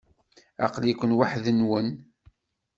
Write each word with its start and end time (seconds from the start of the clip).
Aql-iken 0.65 1.15
weḥd-nwen? 1.17 1.89